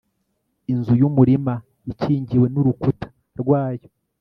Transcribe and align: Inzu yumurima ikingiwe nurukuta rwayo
Inzu 0.71 0.93
yumurima 1.01 1.53
ikingiwe 1.91 2.45
nurukuta 2.53 3.07
rwayo 3.41 3.87